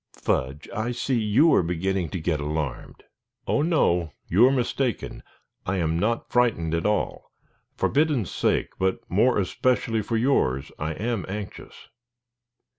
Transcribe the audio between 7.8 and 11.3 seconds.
Biddon's sake, but more especially for yours, I am